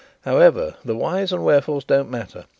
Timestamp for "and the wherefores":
1.31-1.83